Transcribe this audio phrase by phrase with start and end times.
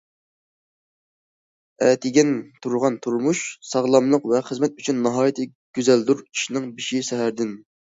[1.87, 2.31] ئەتىگەن
[2.65, 5.49] تۇرغان تۇرمۇش، ساغلاملىق ۋە خىزمەت ئۈچۈن ناھايىتى
[5.81, 7.57] گۈزەلدۇر ئىشنىڭ بېشى سەھەردىن.